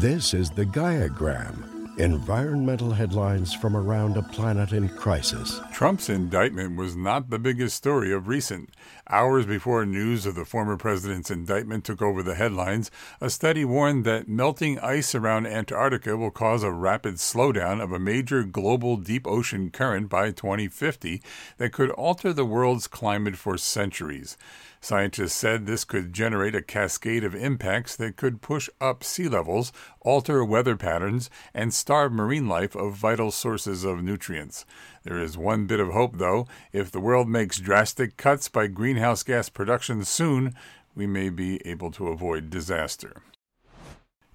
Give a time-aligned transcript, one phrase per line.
[0.00, 5.60] This is the Gaiagram environmental headlines from around a planet in crisis.
[5.72, 8.70] Trump's indictment was not the biggest story of recent.
[9.10, 12.90] Hours before news of the former president's indictment took over the headlines,
[13.20, 17.98] a study warned that melting ice around Antarctica will cause a rapid slowdown of a
[17.98, 21.20] major global deep ocean current by 2050
[21.56, 24.36] that could alter the world's climate for centuries.
[24.80, 29.72] Scientists said this could generate a cascade of impacts that could push up sea levels,
[30.08, 34.64] alter weather patterns, and starve marine life of vital sources of nutrients.
[35.02, 36.46] There is one bit of hope, though.
[36.72, 40.54] If the world makes drastic cuts by greenhouse gas production soon,
[40.94, 43.20] we may be able to avoid disaster.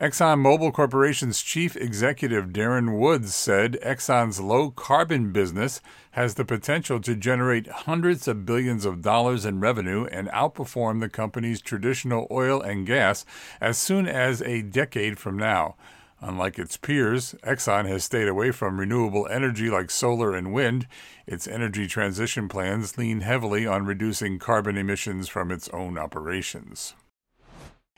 [0.00, 5.82] ExxonMobil Corporation's chief executive Darren Woods said Exxon's low carbon business
[6.12, 11.10] has the potential to generate hundreds of billions of dollars in revenue and outperform the
[11.10, 13.26] company's traditional oil and gas
[13.60, 15.76] as soon as a decade from now.
[16.22, 20.86] Unlike its peers, Exxon has stayed away from renewable energy like solar and wind.
[21.26, 26.94] Its energy transition plans lean heavily on reducing carbon emissions from its own operations.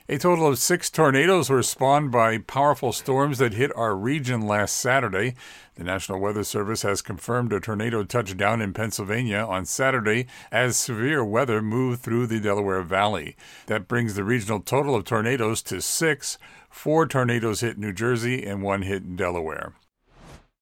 [0.09, 4.75] A total of six tornadoes were spawned by powerful storms that hit our region last
[4.75, 5.33] Saturday.
[5.75, 10.75] The National Weather Service has confirmed a tornado touched down in Pennsylvania on Saturday as
[10.75, 13.37] severe weather moved through the Delaware Valley.
[13.67, 16.37] That brings the regional total of tornadoes to six.
[16.69, 19.71] Four tornadoes hit New Jersey and one hit Delaware.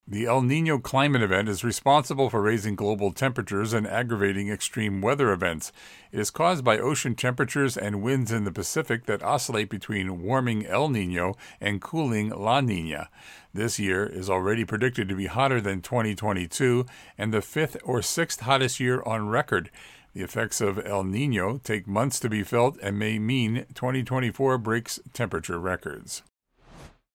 [0.07, 5.31] The El Nino climate event is responsible for raising global temperatures and aggravating extreme weather
[5.31, 5.71] events.
[6.11, 10.65] It is caused by ocean temperatures and winds in the Pacific that oscillate between warming
[10.65, 13.09] El Nino and cooling La Nina.
[13.53, 16.85] This year is already predicted to be hotter than 2022
[17.17, 19.69] and the fifth or sixth hottest year on record.
[20.13, 24.99] The effects of El Nino take months to be felt and may mean 2024 breaks
[25.13, 26.21] temperature records.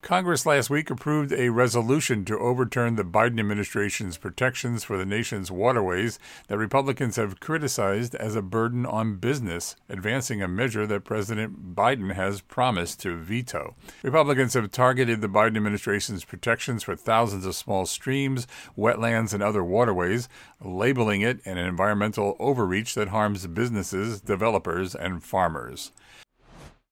[0.06, 5.50] Congress last week approved a resolution to overturn the Biden administration's protections for the nation's
[5.50, 11.74] waterways that Republicans have criticized as a burden on business, advancing a measure that President
[11.74, 13.74] Biden has promised to veto.
[14.04, 18.46] Republicans have targeted the Biden administration's protections for thousands of small streams,
[18.78, 20.28] wetlands, and other waterways,
[20.62, 25.90] labeling it an environmental overreach that harms businesses, developers, and farmers.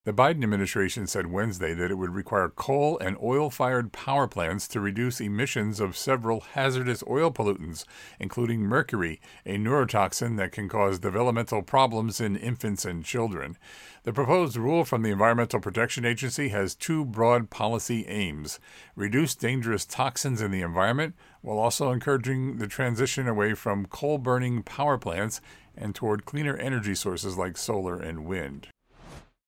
[0.07, 4.69] The Biden administration said Wednesday that it would require coal and oil fired power plants
[4.69, 7.87] to reduce emissions of several hazardous oil pollutants,
[8.21, 13.57] including mercury, a neurotoxin that can cause developmental problems in infants and children.
[14.03, 18.61] The proposed rule from the Environmental Protection Agency has two broad policy aims
[18.95, 24.65] reduce dangerous toxins in the environment, while also encouraging the transition away from coal burning
[24.65, 25.41] power plants
[25.75, 28.69] and toward cleaner energy sources like solar and wind.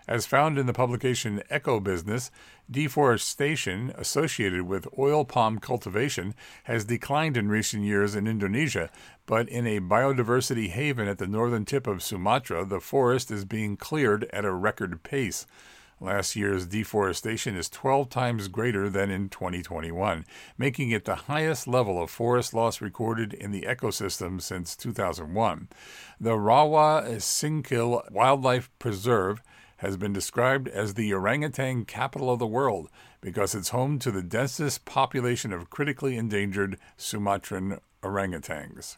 [0.08, 2.30] As found in the publication Ecobusiness,
[2.70, 6.34] deforestation associated with oil palm cultivation
[6.64, 8.88] has declined in recent years in Indonesia,
[9.26, 13.76] but in a biodiversity haven at the northern tip of Sumatra, the forest is being
[13.76, 15.44] cleared at a record pace.
[15.98, 20.26] Last year's deforestation is 12 times greater than in 2021,
[20.58, 25.68] making it the highest level of forest loss recorded in the ecosystem since 2001.
[26.20, 29.42] The Rawa Singkil Wildlife Preserve
[29.78, 32.88] has been described as the orangutan capital of the world
[33.20, 38.96] because it's home to the densest population of critically endangered Sumatran orangutans.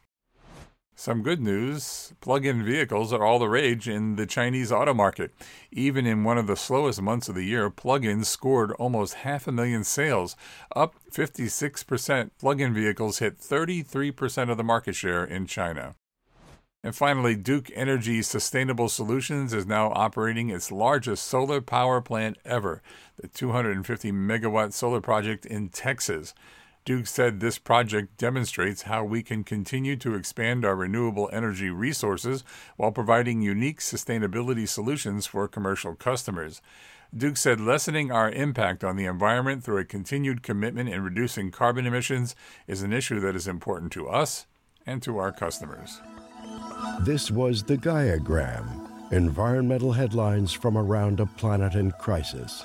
[1.00, 5.33] Some good news plug in vehicles are all the rage in the Chinese auto market.
[5.71, 9.47] Even in one of the slowest months of the year, plug ins scored almost half
[9.47, 10.34] a million sales,
[10.75, 12.31] up 56%.
[12.41, 15.94] Plug in vehicles hit 33% of the market share in China.
[16.84, 22.83] And finally, Duke Energy Sustainable Solutions is now operating its largest solar power plant ever,
[23.21, 26.34] the 250 megawatt solar project in Texas.
[26.84, 32.44] Duke said this project demonstrates how we can continue to expand our renewable energy resources
[32.77, 36.62] while providing unique sustainability solutions for commercial customers.
[37.15, 41.87] Duke said lessening our impact on the environment through a continued commitment in reducing carbon
[41.87, 42.37] emissions
[42.67, 44.47] is an issue that is important to us
[44.87, 46.00] and to our customers.
[47.03, 48.67] This was the Gaiagram
[49.12, 52.65] environmental headlines from around a planet in crisis.